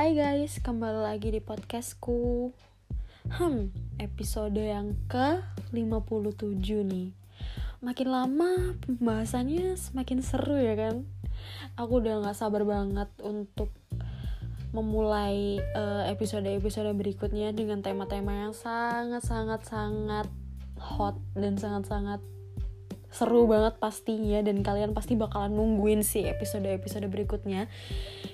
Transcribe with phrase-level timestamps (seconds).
[0.00, 2.56] Hai guys, kembali lagi di podcastku.
[3.36, 3.68] Hmm,
[4.00, 7.12] episode yang ke-57 nih.
[7.84, 11.04] Makin lama pembahasannya semakin seru ya kan?
[11.76, 13.76] Aku udah gak sabar banget untuk
[14.72, 20.32] memulai eh, episode-episode uh, berikutnya dengan tema-tema yang sangat-sangat-sangat
[20.80, 22.24] hot dan sangat-sangat
[23.10, 27.66] seru banget pastinya dan kalian pasti bakalan nungguin sih episode-episode berikutnya.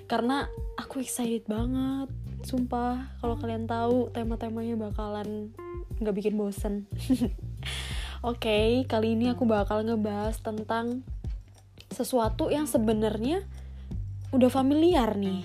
[0.05, 0.45] Karena
[0.77, 2.13] aku excited banget
[2.45, 3.17] sumpah.
[3.17, 5.51] Kalau kalian tahu tema-temanya bakalan
[5.97, 6.85] nggak bikin bosen.
[8.25, 11.01] Oke okay, kali ini aku bakal ngebahas tentang
[11.89, 13.45] sesuatu yang sebenarnya
[14.29, 15.41] udah familiar nih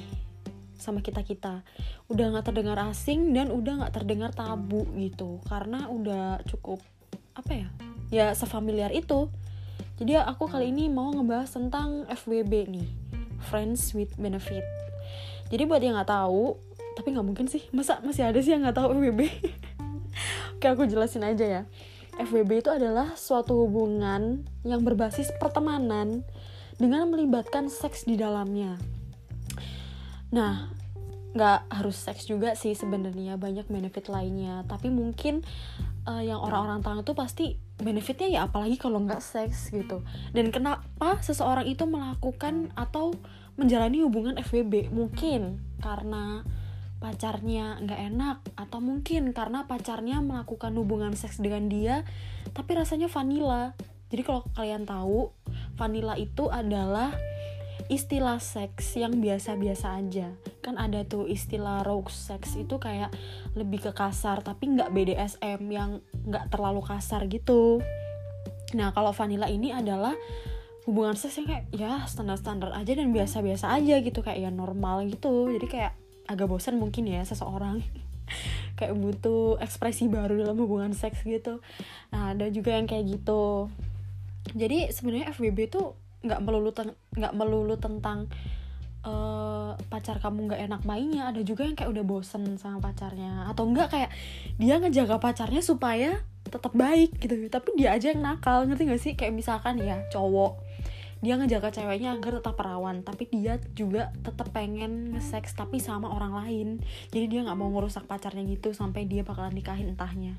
[0.77, 1.65] sama kita kita.
[2.13, 5.41] Udah nggak terdengar asing dan udah nggak terdengar tabu gitu.
[5.49, 6.85] Karena udah cukup
[7.33, 9.33] apa ya ya sefamiliar itu.
[9.97, 12.89] Jadi aku kali ini mau ngebahas tentang FWB nih
[13.49, 14.63] Friends with Benefit.
[15.49, 16.61] Jadi buat yang nggak tahu
[16.93, 17.65] tapi nggak mungkin sih.
[17.73, 19.21] Masa masih ada sih yang nggak tahu FWB
[20.61, 21.63] oke aku jelasin aja ya.
[22.21, 26.23] FWB itu adalah suatu hubungan yang berbasis pertemanan
[26.77, 28.77] dengan melibatkan seks di dalamnya.
[30.29, 30.69] Nah
[31.33, 34.63] nggak harus seks juga sih sebenarnya banyak benefit lainnya.
[34.69, 35.41] Tapi mungkin
[36.05, 37.47] uh, yang orang-orang tahu itu pasti
[37.83, 40.07] benefitnya ya apalagi kalau nggak seks gitu.
[40.31, 43.13] Dan kenapa seseorang itu melakukan atau
[43.59, 46.47] menjalani hubungan FWB mungkin karena
[47.03, 52.07] pacarnya nggak enak atau mungkin karena pacarnya melakukan hubungan seks dengan dia
[52.55, 53.75] tapi rasanya vanilla.
[54.09, 55.35] Jadi kalau kalian tahu
[55.75, 57.11] vanilla itu adalah
[57.93, 60.33] istilah seks yang biasa-biasa aja.
[60.65, 63.13] Kan ada tuh istilah rogue sex itu kayak
[63.53, 67.85] lebih ke kasar tapi nggak BDSM yang nggak terlalu kasar gitu.
[68.73, 70.17] Nah kalau vanilla ini adalah
[70.89, 75.53] hubungan seks yang kayak ya standar-standar aja dan biasa-biasa aja gitu kayak ya normal gitu.
[75.53, 75.93] Jadi kayak
[76.33, 77.85] agak bosan mungkin ya seseorang.
[78.73, 81.61] Kayak butuh ekspresi baru dalam hubungan seks gitu.
[82.09, 83.69] Nah ada juga yang kayak gitu.
[84.57, 86.71] Jadi sebenarnya FWB tuh nggak melulu
[87.19, 88.31] nggak melulu tentang
[89.07, 93.47] uh, pacar kamu nggak enak mainnya ada juga yang kayak udah bosen sama pacarnya.
[93.51, 94.11] Atau enggak kayak
[94.59, 97.35] dia ngejaga pacarnya supaya tetap baik gitu.
[97.51, 99.13] Tapi dia aja yang nakal ngerti gak sih?
[99.15, 100.73] Kayak misalkan ya cowok
[101.23, 106.35] dia ngejaga ceweknya agar tetap perawan tapi dia juga tetap pengen nge-sex tapi sama orang
[106.35, 106.69] lain.
[107.15, 110.35] Jadi dia nggak mau ngerusak pacarnya gitu sampai dia bakalan nikahin entahnya.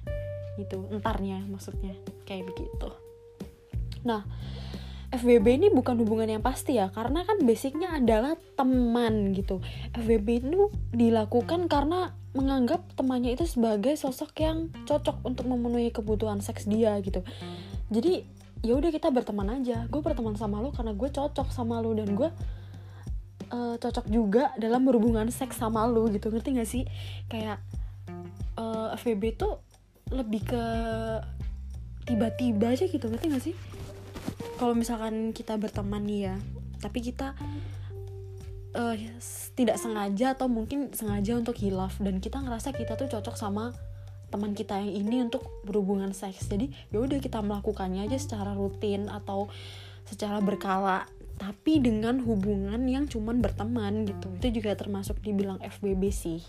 [0.60, 1.96] Gitu entarnya maksudnya.
[2.28, 2.92] Kayak begitu.
[4.04, 4.28] Nah
[5.13, 9.62] FWB ini bukan hubungan yang pasti ya karena kan basicnya adalah teman gitu.
[9.94, 16.66] FWB itu dilakukan karena menganggap temannya itu sebagai sosok yang cocok untuk memenuhi kebutuhan seks
[16.66, 17.22] dia gitu.
[17.94, 18.25] Jadi
[18.66, 19.85] ya udah kita berteman aja.
[19.85, 22.34] Gue berteman sama lo karena gue cocok sama lo dan gue
[23.53, 26.34] uh, cocok juga dalam berhubungan seks sama lo gitu.
[26.34, 26.90] Ngerti gak sih?
[27.29, 27.62] Kayak
[28.57, 29.62] uh, eh, FWB tuh
[30.09, 30.63] lebih ke
[32.09, 33.06] tiba-tiba aja gitu.
[33.13, 33.56] Ngerti gak sih
[34.63, 36.35] kalau misalkan kita berteman nih ya
[36.79, 37.35] tapi kita
[38.79, 38.96] uh,
[39.59, 43.75] tidak sengaja atau mungkin sengaja untuk hilaf dan kita ngerasa kita tuh cocok sama
[44.31, 46.47] teman kita yang ini untuk berhubungan seks.
[46.47, 49.52] Jadi ya udah kita melakukannya aja secara rutin atau
[50.07, 54.31] secara berkala tapi dengan hubungan yang cuman berteman gitu.
[54.40, 56.41] Itu juga termasuk dibilang FBB sih.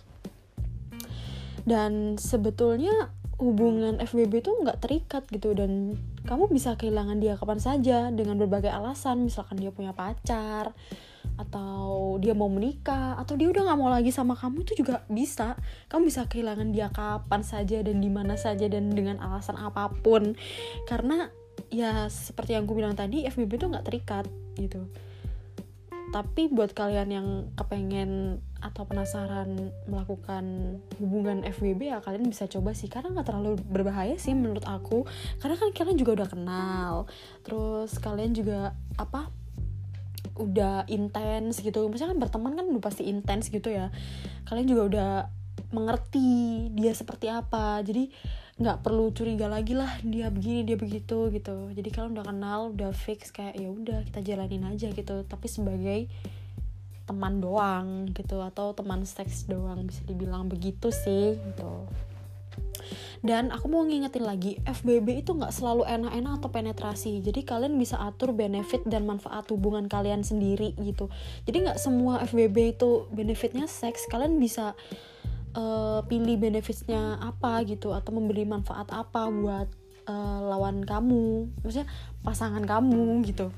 [1.67, 7.99] Dan sebetulnya hubungan FBB itu nggak terikat gitu dan kamu bisa kehilangan dia kapan saja
[8.15, 9.27] dengan berbagai alasan.
[9.27, 10.73] Misalkan dia punya pacar
[11.35, 15.59] atau dia mau menikah atau dia udah nggak mau lagi sama kamu itu juga bisa.
[15.91, 20.39] Kamu bisa kehilangan dia kapan saja dan di mana saja dan dengan alasan apa pun.
[20.87, 21.29] Karena
[21.71, 24.27] ya seperti yang aku bilang tadi FBB itu nggak terikat
[24.59, 24.87] gitu
[26.11, 32.89] tapi buat kalian yang kepengen atau penasaran melakukan hubungan FWB ya kalian bisa coba sih.
[32.89, 35.05] Karena nggak terlalu berbahaya sih menurut aku.
[35.41, 36.95] Karena kan kalian juga udah kenal.
[37.45, 39.29] Terus kalian juga apa
[40.35, 41.87] udah intens gitu.
[41.87, 43.93] Misalnya kan berteman kan udah pasti intens gitu ya.
[44.49, 45.11] Kalian juga udah
[45.75, 47.83] mengerti dia seperti apa.
[47.83, 48.09] Jadi
[48.55, 51.75] nggak perlu curiga lagi lah dia begini dia begitu gitu.
[51.75, 55.27] Jadi kalau udah kenal udah fix kayak ya udah kita jalanin aja gitu.
[55.27, 56.07] Tapi sebagai
[57.11, 58.39] teman doang gitu.
[58.39, 61.91] Atau teman seks doang bisa dibilang begitu sih gitu.
[63.25, 67.25] Dan aku mau ngingetin lagi FBB itu nggak selalu enak-enak atau penetrasi.
[67.25, 71.09] Jadi kalian bisa atur benefit dan manfaat hubungan kalian sendiri gitu.
[71.49, 74.05] Jadi nggak semua FBB itu benefitnya seks.
[74.13, 74.77] Kalian bisa
[75.55, 79.69] uh, pilih benefitsnya apa gitu atau memberi manfaat apa buat
[80.11, 81.89] uh, lawan kamu maksudnya
[82.21, 83.51] pasangan kamu gitu.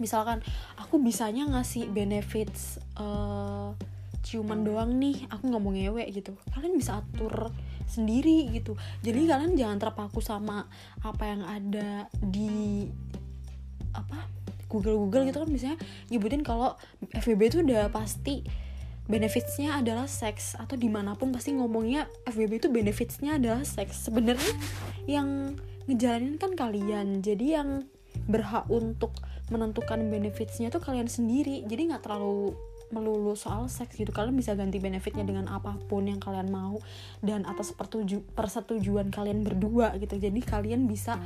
[0.00, 0.40] Misalkan
[0.80, 3.76] aku bisanya ngasih benefits uh,
[4.24, 6.32] ciuman doang nih aku nggak mau ngewe gitu.
[6.54, 7.52] Kalian bisa atur
[7.90, 8.78] sendiri gitu.
[9.02, 10.70] Jadi kalian jangan terpaku sama
[11.02, 12.86] apa yang ada di
[13.90, 14.30] apa
[14.70, 15.50] Google Google gitu kan.
[15.50, 15.76] Biasanya
[16.08, 16.78] nyebutin kalau
[17.10, 18.46] FBB itu udah pasti
[19.10, 24.06] benefitsnya adalah seks atau di mana pun pasti ngomongnya FBB itu benefitsnya adalah seks.
[24.06, 24.54] Sebenarnya
[25.10, 25.58] yang
[25.90, 27.18] ngejalanin kan kalian.
[27.20, 27.82] Jadi yang
[28.30, 29.18] berhak untuk
[29.50, 31.66] menentukan benefitsnya tuh kalian sendiri.
[31.66, 32.54] Jadi nggak terlalu
[32.94, 34.14] melulu soal seks gitu.
[34.14, 36.78] Kalian bisa ganti benefitnya dengan apa pun yang kalian mau
[37.22, 37.74] dan atas
[38.34, 40.18] persetujuan kalian berdua gitu.
[40.22, 41.18] Jadi kalian bisa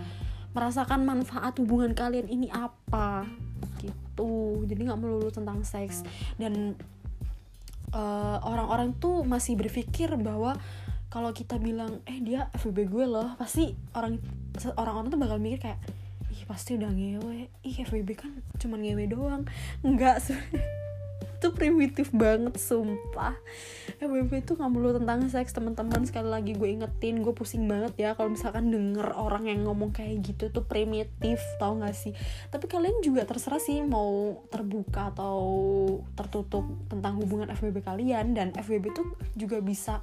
[0.56, 3.28] merasakan manfaat hubungan kalian ini apa
[3.80, 4.64] gitu.
[4.64, 6.00] Jadi nggak melulu tentang seks.
[6.40, 6.76] Dan
[7.94, 10.58] eh, orang-orang tuh masih berpikir bahwa
[11.14, 14.18] kalau kita bilang eh dia FBB gue loh pasti orang
[14.74, 15.80] orang-orang tuh bakal mikir kayak
[16.34, 17.46] ih pasti udah ngewe.
[17.62, 19.42] Ih FBB kan cuman ngewe doang.
[19.86, 20.18] Enggak
[21.44, 23.36] itu primitif banget sumpah.
[24.00, 26.00] FBB itu nggak melulu tentang seks teman-teman.
[26.08, 30.24] Sekali lagi gue ingetin gue pusing banget ya kalau misalkan denger orang yang ngomong kayak
[30.24, 32.16] gitu tuh primitif tau gak sih?
[32.48, 35.36] Tapi kalian juga terserah sih mau terbuka atau
[36.16, 38.32] tertutup tentang hubungan FBB kalian.
[38.32, 39.04] Dan FBB tuh
[39.36, 40.00] juga bisa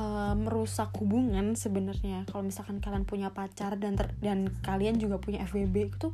[0.00, 2.24] uh, merusak hubungan sebenarnya.
[2.32, 6.08] Kalau misalkan kalian punya pacar dan ter dan kalian juga punya FBB itu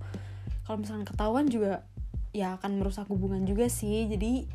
[0.70, 1.82] kalau misalkan ketahuan juga
[2.30, 4.06] ya akan merusak hubungan juga sih.
[4.06, 4.46] Jadi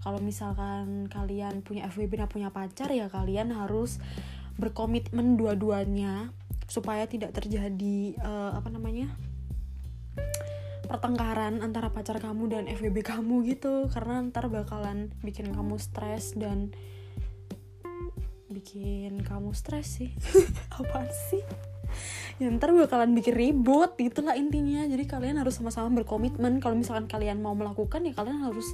[0.00, 4.00] kalau misalkan kalian punya FWB dan punya pacar ya kalian harus
[4.56, 6.32] berkomitmen dua-duanya
[6.68, 9.12] supaya tidak terjadi uh, apa namanya
[10.88, 13.86] pertengkaran antara pacar kamu dan FWB kamu gitu.
[13.92, 16.74] Karena ntar bakalan bikin kamu stres dan
[18.50, 20.10] bikin kamu stres sih.
[20.82, 21.46] Apa sih
[22.40, 23.92] ya ntar bakalan bikin ribut.
[24.00, 24.88] Itulah intinya.
[24.88, 26.58] Jadi kalian harus sama-sama berkomitmen.
[26.58, 28.64] Kalau misalkan kalian mau melakukan ya kalian harus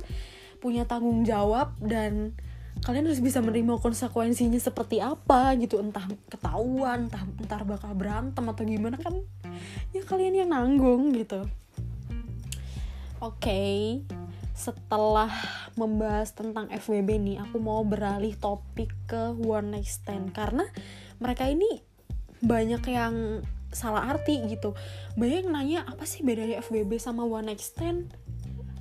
[0.62, 1.74] punya tanggung jawab.
[1.82, 2.38] Dan
[2.86, 5.82] kalian harus bisa menerima konsekuensinya seperti apa gitu.
[5.82, 9.18] Entah ketahuan entah entar bakal berantem atau gimana kan.
[9.90, 11.42] Ya kalian yang nanggung gitu.
[13.18, 13.42] Oke.
[13.42, 13.76] Okay.
[14.56, 15.28] setelah
[15.76, 20.32] membahas tentang FWB nih aku mau beralih topik ke one night stand.
[20.32, 20.64] Karena
[21.20, 21.84] mereka ini
[22.40, 24.74] banyak yang salah arti gitu.
[25.18, 28.12] Banyak yang nanya apa sih bedanya FWB sama one night stand?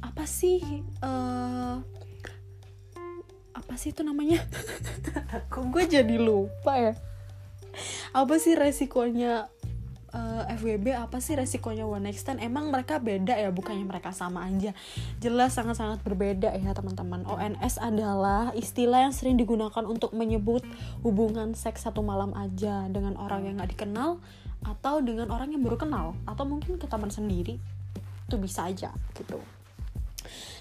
[0.04, 0.62] Apa sih
[1.02, 1.82] uh,
[3.56, 4.44] apa sih itu namanya?
[5.38, 6.94] Aku gue jadi lupa ya?
[8.16, 9.52] Apa sih resikonya
[10.16, 12.40] uh, eh, FWB apa sih resikonya one night stand?
[12.40, 13.52] Emang mereka beda ya?
[13.52, 14.72] Bukannya mereka sama aja.
[15.20, 17.28] Jelas sangat-sangat berbeda ya teman-teman.
[17.28, 20.64] ONS adalah istilah yang sering digunakan untuk menyebut
[21.04, 24.24] hubungan seks satu malam aja dengan orang yang gak dikenal
[24.64, 27.60] atau dengan orang yang baru kenal atau mungkin ke teman sendiri
[28.26, 29.42] itu bisa aja gitu.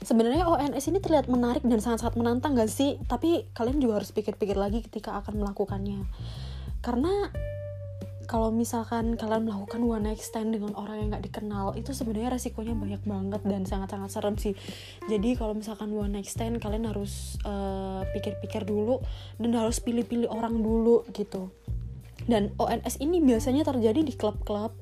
[0.04, 3.00] Sebenarnya ONS ini terlihat menarik dan sangat-sangat menantang gak sih?
[3.08, 6.04] Tapi kalian juga harus pikir-pikir lagi ketika akan melakukannya.
[6.84, 7.32] Karena
[8.24, 12.76] kalau misalkan kalian melakukan one night stand dengan orang yang gak dikenal itu sebenarnya resikonya
[12.76, 14.52] banyak banget dan sangat-sangat serem sih.
[15.08, 19.00] Jadi kalau misalkan one night stand kalian harus uh, pikir-pikir dulu
[19.40, 21.48] dan harus pilih-pilih orang dulu gitu
[22.24, 24.72] dan ONS ini biasanya terjadi di klub-klub.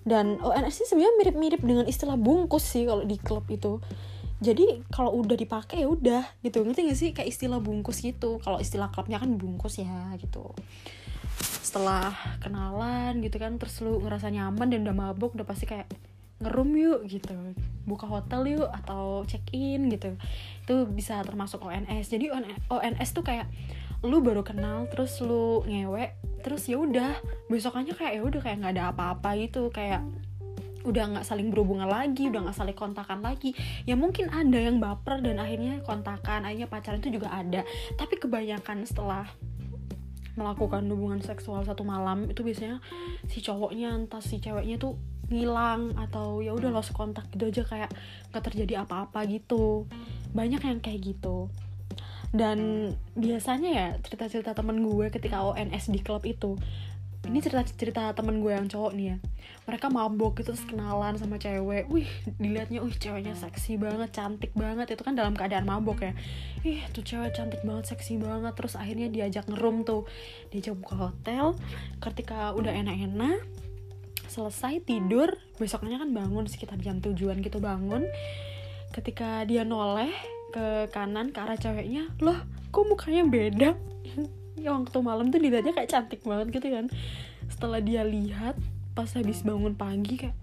[0.00, 3.84] Dan ONS ini sebenarnya mirip-mirip dengan istilah bungkus sih kalau di klub itu.
[4.40, 6.64] Jadi kalau udah dipakai ya udah gitu.
[6.64, 7.10] Ngerti gak sih?
[7.12, 8.40] Kayak istilah bungkus gitu.
[8.40, 10.56] Kalau istilah klubnya kan bungkus ya gitu.
[11.60, 15.92] Setelah kenalan gitu kan terus lu ngerasa nyaman dan udah mabuk udah pasti kayak
[16.40, 17.36] ngerum yuk gitu.
[17.84, 20.16] Buka hotel yuk atau check in gitu.
[20.64, 22.32] Itu bisa termasuk ONS jadi
[22.72, 23.44] ONS tuh kayak
[24.00, 28.74] lu baru kenal terus lu ngewe terus ya udah besokannya kayak ya udah kayak nggak
[28.76, 30.04] ada apa-apa gitu kayak
[30.80, 33.52] udah nggak saling berhubungan lagi udah nggak saling kontakan lagi.
[33.84, 37.64] Ya mungkin ada yang baper dan akhirnya kontakan akhirnya pacaran itu juga ada.
[38.00, 39.28] Tapi kebanyakan setelah
[40.38, 42.80] melakukan hubungan seksual satu malam itu biasanya
[43.28, 44.96] si cowoknya entah si ceweknya tuh
[45.28, 47.90] ngilang atau ya udah lost kontak gitu aja kayak
[48.32, 49.84] gak terjadi apa-apa gitu.
[50.32, 51.52] Banyak yang kayak gitu
[52.30, 56.54] dan biasanya ya cerita-cerita temen gue ketika ONS di klub itu
[57.26, 59.16] ini cerita-cerita temen gue yang cowok nih ya
[59.70, 61.86] mereka mabok gitu terus kenalan sama cewek.
[61.86, 62.10] Wih
[62.42, 64.98] dilihatnya wih ceweknya seksi banget cantik banget.
[64.98, 66.12] Itu kan dalam keadaan mabok ya.
[66.66, 68.50] Ih tuh cewek cantik banget seksi banget.
[68.58, 70.10] Terus akhirnya diajak ngerum tuh.
[70.50, 71.54] Diajak buka hotel.
[72.02, 73.46] Ketika udah enak-enak
[74.26, 78.10] selesai tidur besoknya kan bangun sekitar jam tujuan gitu bangun.
[78.90, 80.10] Ketika dia noleh
[80.50, 82.38] ke kanan ke arah ceweknya loh
[82.70, 83.70] kok mukanya beda?
[84.60, 86.92] Ya waktu malam tuh dilihatnya kayak cantik banget gitu kan.
[87.48, 88.60] Setelah dia lihat
[88.92, 90.36] pas habis bangun pagi kayak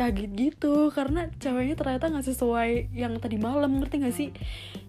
[0.00, 4.32] kaget gitu karena ceweknya ternyata nggak sesuai yang tadi malam ngerti gak sih?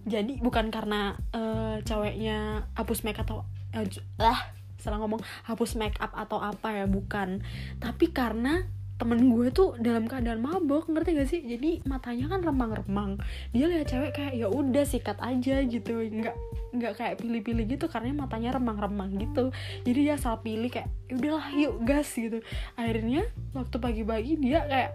[0.07, 3.43] Jadi bukan karena uh, ceweknya hapus make atau
[3.75, 3.85] uh,
[4.15, 4.39] lah
[4.79, 7.43] salah ngomong hapus make up atau apa ya bukan.
[7.83, 8.63] Tapi karena
[8.95, 11.41] temen gue tuh dalam keadaan mabok ngerti gak sih?
[11.43, 13.19] Jadi matanya kan remang-remang.
[13.51, 15.99] Dia lihat cewek kayak ya udah sikat aja gitu.
[15.99, 16.35] Nggak
[16.75, 19.51] nggak kayak pilih-pilih gitu karena matanya remang-remang gitu.
[19.83, 22.39] Jadi dia asal pilih kayak ya udahlah yuk gas gitu.
[22.79, 24.91] Akhirnya waktu pagi-pagi dia kayak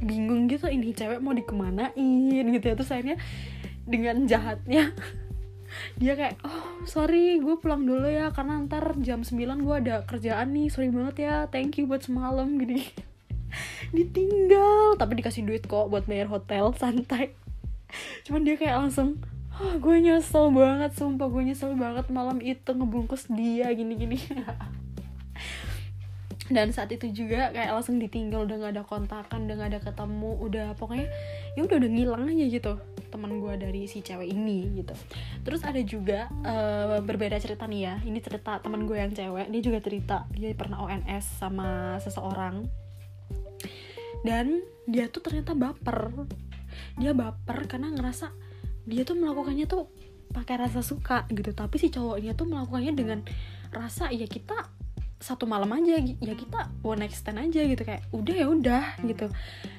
[0.00, 2.44] bingung gitu ini cewek mau dikemanain?
[2.44, 2.74] Gitu ya.
[2.76, 3.16] Terus akhirnya
[3.88, 4.92] dengan jahatnya
[6.02, 10.52] dia kayak oh sorry gue pulang dulu ya karena ntar jam 9 gue ada kerjaan
[10.52, 10.68] nih.
[10.68, 13.08] Sorry banget ya thank you buat semalam gini
[13.96, 14.96] ditinggal.
[14.96, 17.34] Tapi dikasih duit kok buat bayar hotel santai.
[18.24, 19.18] Cuman dia kayak langsung
[19.60, 24.18] oh, gue nyesel banget sumpah gue nyesel banget malam itu ngebungkus dia gini-gini.
[26.50, 30.34] Dan saat itu juga kayak langsung ditinggal udah gak ada kontakan udah gak ada ketemu
[30.42, 31.06] udah pokoknya
[31.54, 32.74] ya udah udah ngilang aja gitu
[33.10, 34.94] teman gue dari si cewek ini gitu.
[35.46, 39.62] Terus ada juga uh, berbeda cerita nih ya ini cerita teman gue yang cewek dia
[39.62, 42.66] juga cerita dia pernah ONS sama seseorang
[44.26, 46.28] dan dia tuh ternyata baper.
[46.96, 48.32] Dia baper karena ngerasa
[48.88, 49.88] dia tuh melakukannya tuh
[50.30, 51.52] pakai rasa suka gitu.
[51.52, 53.18] Tapi si cowoknya tuh melakukannya dengan
[53.70, 54.70] rasa ya kita
[55.20, 57.82] satu malam aja ya kita one night stand aja gitu.
[57.82, 59.26] Kayak udah ya udah gitu.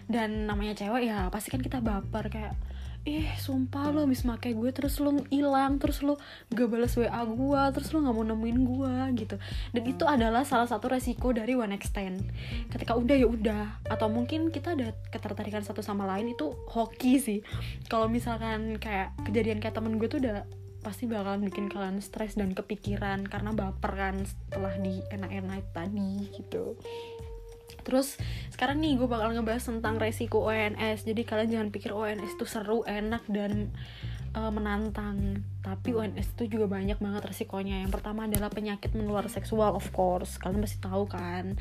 [0.06, 2.30] Dan namanya cewek ya pasti kan kita baper.
[2.30, 2.54] Kayak
[3.02, 6.22] eh sumpah lo habis make gue terus lo hilang terus lo
[6.54, 9.36] gak balas wa gue terus lo nggak mau nemuin gue gitu.
[9.74, 12.30] Dan itu adalah salah satu resiko dari one stand
[12.70, 13.66] ketika udah ya udah.
[13.90, 17.40] Atau mungkin kita ada ketertarikan satu sama lain itu hoki sih.
[17.90, 20.46] Kalau misalkan kayak kejadian kayak temen gue tuh udah
[20.82, 26.74] pasti bakalan bikin kalian stres dan kepikiran karena baper kan setelah di enak-enak tadi gitu
[27.82, 28.18] Terus
[28.54, 31.06] sekarang nih gue bakal ngebahas tentang resiko ONS.
[31.06, 33.74] Jadi kalian jangan pikir ONS itu seru, enak dan
[34.38, 35.46] uh, menantang.
[35.62, 37.84] Tapi ONS itu juga banyak banget resikonya.
[37.84, 40.38] Yang pertama adalah penyakit menular seksual of course.
[40.38, 41.58] Kalian pasti tahu kan.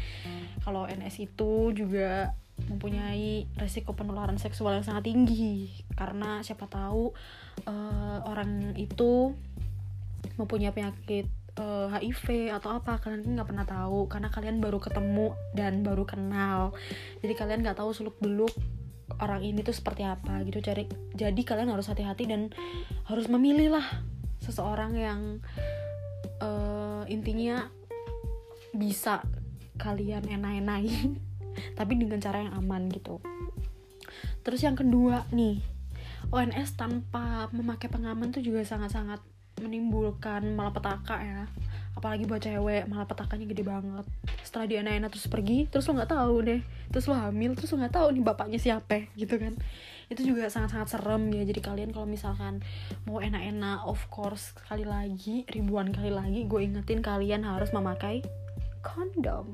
[0.62, 7.16] Kalau ONS itu juga mempunyai resiko penularan seksual yang sangat tinggi karena siapa tahu
[7.64, 9.32] uh, orang itu
[10.36, 11.24] mempunyai penyakit
[11.58, 16.04] uh, eh, HIV atau apa kalian nggak pernah tahu karena kalian baru ketemu dan baru
[16.06, 16.76] kenal.
[17.24, 18.52] Jadi kalian nggak tahu seluk beluk
[19.18, 20.62] orang ini tuh seperti apa gitu.
[20.62, 22.54] Cari jadi kalian harus hati-hati dan
[23.10, 23.86] harus memilih lah
[24.40, 25.20] seseorang yang
[26.40, 27.66] uh, intinya
[28.70, 29.24] bisa
[29.80, 31.18] kalian enak-enain
[31.78, 33.18] tapi dengan cara yang aman gitu.
[34.40, 35.60] Terus yang kedua nih
[36.30, 39.18] ONS tanpa memakai pengaman tuh juga sangat-sangat
[39.62, 41.42] menimbulkan malapetaka ya.
[41.94, 44.06] Apalagi buat cewek malapetakanya gede banget.
[44.40, 46.60] Setelah dia enak-enak terus pergi terus lo nggak tahu deh.
[46.90, 49.54] Terus lo hamil terus lo nggak tahu nih bapaknya siapa gitu kan.
[50.10, 51.44] Itu juga sangat-sangat serem ya.
[51.44, 52.64] Jadi kalian kalau misalkan
[53.04, 58.24] mau enak-enak of course sekali lagi ribuan kali lagi gue ingetin kalian harus memakai
[58.80, 59.52] kondom.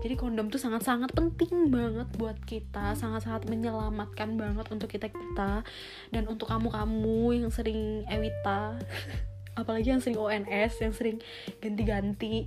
[0.00, 2.94] Jadi kondom tuh sangat-sangat penting banget buat kita.
[2.94, 5.66] Sangat-sangat menyelamatkan banget untuk kita kita
[6.14, 8.78] dan untuk kamu-kamu yang sering Ewita
[9.58, 11.16] apalagi yang sering ONS yang sering
[11.58, 12.46] ganti-ganti.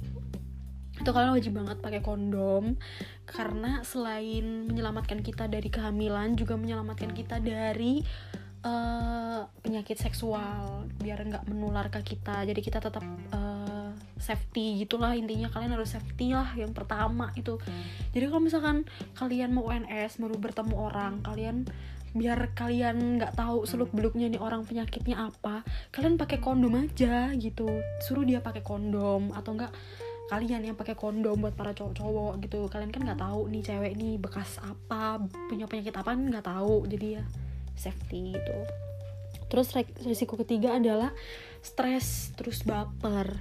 [0.93, 2.77] Itu kalian wajib banget pakai kondom
[3.25, 8.05] karena selain menyelamatkan kita dari kehamilan juga menyelamatkan kita dari
[8.61, 12.45] uh, penyakit seksual biar nggak menular ke kita.
[12.45, 17.59] Jadi kita tetap uh, safety gitulah intinya kalian harus safety lah yang pertama itu.
[18.15, 18.77] Jadi kalau misalkan
[19.19, 21.67] kalian mau ONS baru bertemu orang kalian
[22.13, 27.67] biar kalian nggak tahu seluk beluknya nih orang penyakitnya apa kalian pakai kondom aja gitu.
[28.05, 29.73] Suruh dia pakai kondom atau enggak
[30.31, 32.69] kalian yang pakai kondom buat para cowok-cowok gitu.
[32.69, 36.85] Kalian kan nggak tahu nih cewek nih bekas apa punya penyakit apa nggak tahu.
[36.85, 37.23] Jadi ya
[37.73, 38.57] safety gitu.
[39.49, 39.69] Terus
[40.01, 41.13] risiko ketiga adalah
[41.61, 43.37] stres terus baper.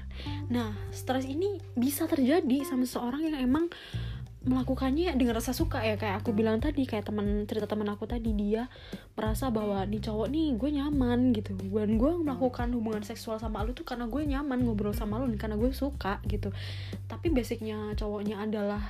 [0.53, 3.73] Nah stres ini bisa terjadi sama seseorang yang emang
[4.43, 5.95] melakukannya dengan rasa suka ya.
[5.95, 8.67] Kayak aku bilang tadi kayak teman cerita teman aku tadi dia
[9.15, 11.55] merasa bahwa nih cowok nih gue nyaman gitu.
[11.55, 15.55] Dan gue melakukan hubungan seksual sama lu tuh karena gue nyaman ngobrol sama lu karena
[15.55, 16.51] gue suka gitu.
[17.07, 18.83] Tapi basicnya cowoknya adalah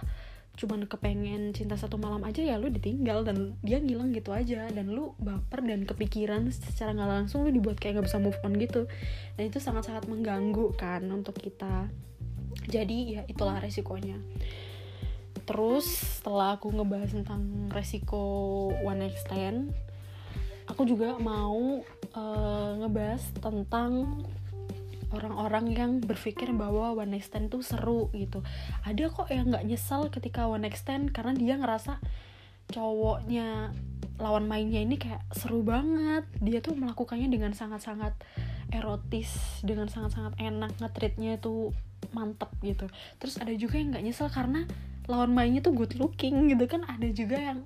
[0.52, 4.72] cuman kepengen cinta satu malam aja ya lu ditinggal dan dia ngilang gitu aja.
[4.72, 8.56] Dan lu baper dan kepikiran secara nggak langsung lu dibuat kayak nggak bisa move on
[8.56, 8.88] gitu.
[9.36, 11.92] Dan itu sangat-sangat mengganggu kan untuk kita.
[12.68, 14.16] Jadi ya itulah resikonya
[15.42, 15.86] terus
[16.20, 18.22] setelah aku ngebahas tentang resiko
[18.86, 19.74] one night stand
[20.70, 21.82] aku juga mau
[22.14, 24.22] uh, ngebahas tentang
[25.12, 28.40] orang-orang yang berpikir bahwa one night stand tuh seru gitu.
[28.82, 32.00] Ada kok yang nggak nyesel ketika one night stand karena dia ngerasa
[32.72, 33.76] cowoknya
[34.16, 36.24] lawan mainnya ini kayak seru banget.
[36.40, 38.16] Dia tuh melakukannya dengan sangat-sangat
[38.72, 41.76] erotis dengan sangat-sangat enak ngetritnya tuh
[42.16, 42.88] mantep gitu.
[43.20, 44.64] Terus ada juga yang nggak nyesel karena
[45.10, 46.86] lawan mainnya tuh good looking gitu kan.
[46.86, 47.58] Ada juga yang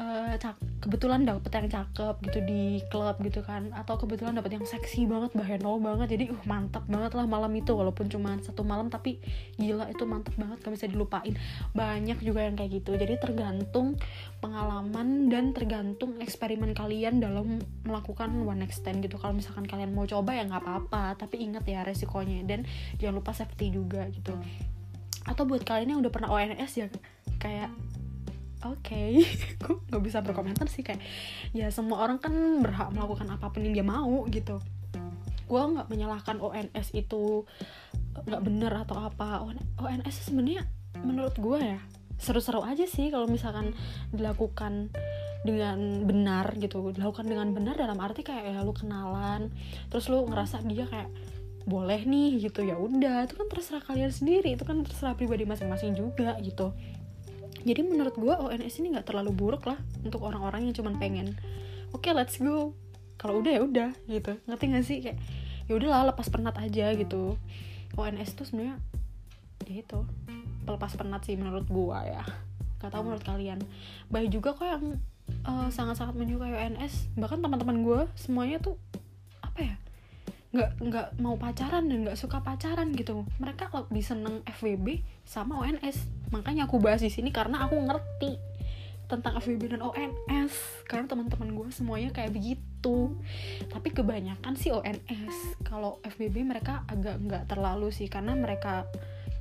[0.00, 0.34] uh,
[0.80, 3.72] kebetulan dapet yang cakep gitu di klub gitu kan.
[3.76, 6.16] Atau kebetulan dapet yang seksi banget baheno banget.
[6.16, 7.72] Jadi uh mantap banget lah malam itu.
[7.76, 9.20] Walaupun cuma satu malam tapi
[9.60, 10.58] gila itu mantap banget.
[10.64, 11.36] Gak bisa dilupain.
[11.76, 12.96] Banyak juga yang kayak gitu.
[12.96, 14.00] Jadi tergantung
[14.40, 19.20] pengalaman dan tergantung eksperimen kalian dalam melakukan one night stand gitu.
[19.20, 21.20] Kalau misalkan kalian mau coba ya nggak apa-apa.
[21.20, 22.40] Tapi ingat ya resikonya.
[22.48, 22.64] Dan
[22.96, 24.32] jangan lupa safety juga gitu
[25.30, 26.88] atau buat kalian yang udah pernah ONS ya
[27.38, 27.70] kayak
[28.66, 29.22] oke okay.
[29.62, 30.98] gue nggak bisa berkomentar sih kayak
[31.54, 34.58] ya semua orang kan berhak melakukan apa pun yang dia mau gitu
[35.46, 37.46] gue nggak menyalahkan ONS itu
[38.26, 39.46] nggak bener atau apa
[39.78, 40.66] ONS sebenarnya
[41.02, 41.80] menurut gue ya
[42.20, 43.72] seru-seru aja sih kalau misalkan
[44.12, 44.92] dilakukan
[45.40, 49.48] dengan benar gitu dilakukan dengan benar dalam arti kayak ya lu kenalan
[49.88, 51.08] terus lu ngerasa dia kayak
[51.70, 53.30] boleh nih gitu ya udah.
[53.30, 56.74] Itu kan terserah kalian sendiri itu kan terserah pribadi masing-masing juga gitu.
[57.62, 61.38] Jadi menurut gue ONS ini nggak terlalu buruk lah untuk orang-orang yang cuman pengen
[61.94, 62.74] oke okay, let's go.
[63.20, 64.34] Kalau udah ya udah gitu.
[64.48, 64.98] Ngerti gak sih?
[65.04, 65.18] Kayak
[65.68, 67.38] ya udahlah lepas penat aja gitu.
[67.94, 68.80] ONS tuh sebenarnya
[69.68, 70.00] ya itu
[70.64, 72.24] pelepas penat sih menurut gue ya.
[72.80, 73.60] Gak tau menurut kalian.
[74.08, 74.98] Baik juga kok yang
[75.44, 78.76] uh, sangat-sangat menyukai ONS bahkan teman-teman gue semuanya tuh
[79.44, 79.74] apa ya
[80.50, 83.22] nggak nggak mau pacaran dan nggak suka pacaran gitu.
[83.38, 88.34] Mereka lebih seneng FWB sama ONS makanya aku bahas di sini karena aku ngerti
[89.06, 93.14] tentang FWB dan ONS karena teman-teman gue semuanya kayak begitu.
[93.70, 98.86] Tapi kebanyakan sih ONS kalau FWB mereka agak nggak terlalu sih karena mereka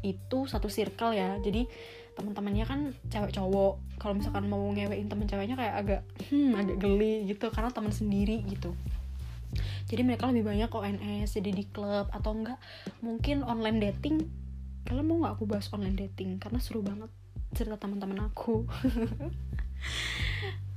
[0.06, 1.42] itu satu circle ya.
[1.42, 1.66] Jadi
[2.13, 3.82] teman-temannya kan cewek cowok.
[3.98, 7.50] Kalau misalkan mau ngewein temen ceweknya kayak agak hmm agak geli gitu.
[7.50, 8.78] Karena teman sendiri gitu
[9.90, 12.62] jadi mereka lebih banyak ONS jadi di klub atau enggak
[13.02, 14.30] mungkin online dating.
[14.86, 16.38] Kalian mau nggak aku bahas online dating?
[16.38, 17.10] Karena seru banget
[17.58, 18.70] cerita teman-teman aku.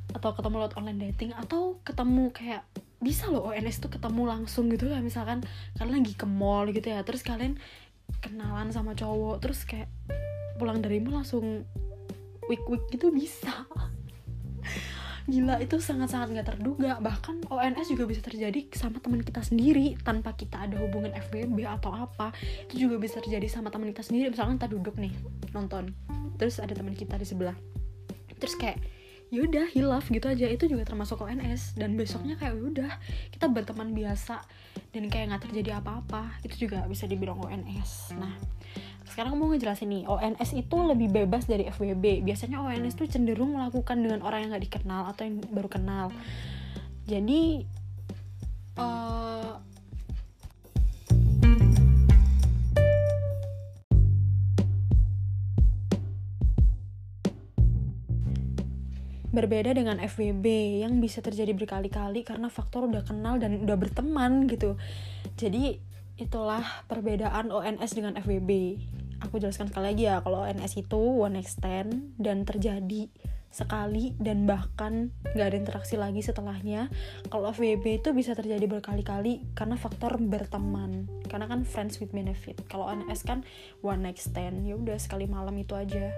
[0.16, 2.64] Atau ketemu lewat online dating atau ketemu kayak
[3.02, 5.42] bisa loh ONS tuh ketemu langsung gitu ya misalkan
[5.74, 7.58] kalian lagi ke mall gitu ya terus kalian
[8.22, 9.90] kenalan sama cowok terus kayak
[10.60, 11.66] pulang dari mall langsung
[12.46, 13.66] week week gitu bisa
[15.26, 16.98] gila itu sangat-sangat nggak terduga.
[16.98, 21.94] Bahkan ONS juga bisa terjadi sama teman kita sendiri tanpa kita ada hubungan FBB atau
[21.94, 22.34] apa.
[22.68, 24.32] Itu juga bisa terjadi sama teman kita sendiri.
[24.32, 25.12] Misalkan kita duduk nih
[25.54, 25.94] nonton.
[26.40, 27.54] Terus ada teman kita di sebelah.
[28.38, 28.82] Terus kayak
[29.32, 30.46] yaudah hilaf gitu aja.
[30.46, 32.92] Itu juga termasuk ONS dan besoknya kayak yaudah
[33.32, 34.44] kita berteman biasa
[34.92, 36.36] dan kayak nggak terjadi apa-apa.
[36.44, 38.36] Itu juga bisa dibilang ONS nah
[39.12, 44.00] sekarang mau ngejelasin nih ONS itu lebih bebas dari FWB biasanya ONS tuh cenderung melakukan
[44.00, 46.08] dengan orang yang nggak dikenal atau yang baru kenal.
[47.04, 47.68] Jadi
[48.80, 49.60] uh,
[59.32, 60.46] berbeda dengan FWB
[60.84, 64.76] yang bisa terjadi berkali-kali karena faktor udah kenal dan udah berteman gitu.
[65.40, 65.80] Jadi
[66.20, 68.76] itulah perbedaan ONS dengan FWB
[69.22, 73.06] aku jelaskan sekali lagi ya kalau NS itu one stand dan terjadi
[73.52, 76.88] sekali dan bahkan nggak ada interaksi lagi setelahnya.
[77.28, 81.04] Kalau FWB itu bisa terjadi berkali-kali karena faktor berteman.
[81.28, 82.64] Karena kan friends with benefit.
[82.72, 83.44] Kalau NS kan
[83.84, 84.64] one stand.
[84.64, 86.08] Ya udah sekali malam itu aja.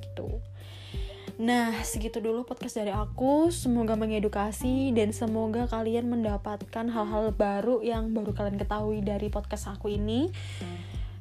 [0.00, 0.40] Gitu
[1.38, 3.54] Nah, segitu dulu podcast dari aku.
[3.54, 9.94] Semoga mengedukasi dan semoga kalian mendapatkan hal-hal baru yang baru kalian ketahui dari podcast aku
[9.94, 10.34] ini.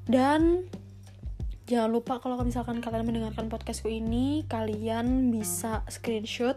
[0.10, 0.65] Dan
[1.67, 6.56] Jangan lupa kalau misalkan kalian mendengarkan podcastku ini, kalian bisa screenshot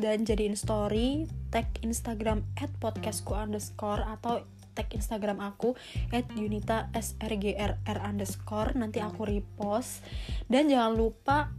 [0.00, 5.76] dan jadiin story, tag Instagram at podcastku underscore atau tag Instagram aku
[6.08, 10.04] at Yunita srgrr underscore nanti aku repost
[10.48, 11.52] dan jangan lupa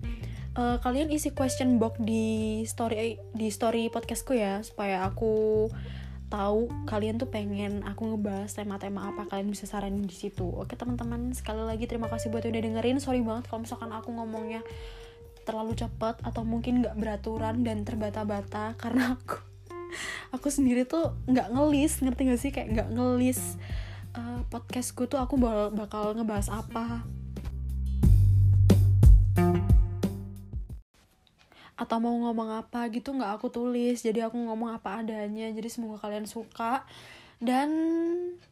[0.58, 5.70] uh, kalian isi question box di story di story podcastku ya supaya aku
[6.28, 10.44] tahu kalian tuh pengen aku ngebahas tema-tema apa kalian bisa saranin di situ.
[10.44, 13.00] Oke teman-teman sekali lagi terima kasih buat udah dengerin.
[13.00, 14.60] Sorry banget kalau misalkan aku ngomongnya
[15.48, 19.40] terlalu cepat atau mungkin nggak beraturan dan terbata-bata karena aku
[20.36, 22.52] aku sendiri tuh nggak ngelis ngerti gak sih?
[22.52, 23.56] Kayak nggak ngelis
[24.20, 25.40] uh, podcastku tuh aku
[25.72, 27.08] bakal ngebahas apa
[31.78, 34.02] atau mau ngomong apa gitu nggak aku tulis.
[34.02, 35.48] Jadi aku ngomong apa adanya.
[35.54, 36.84] Jadi semoga kalian suka.
[37.38, 37.70] Dan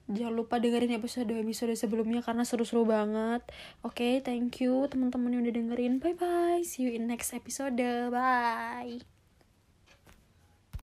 [0.06, 3.42] jangan lupa dengerin episode episode sebelumnya karena seru-seru banget.
[3.82, 5.94] Oke okay, thank you teman-teman yang udah dengerin.
[5.98, 7.82] Bye bye see you in next episode.
[7.82, 9.15] Bye